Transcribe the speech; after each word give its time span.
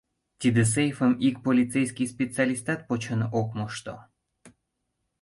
Тиде 0.39 0.63
сейфым 0.73 1.13
ик 1.27 1.35
полицейский 1.45 2.07
специалистат 2.13 2.79
почын 2.87 3.21
ок 3.39 3.47
мошто. 3.57 3.95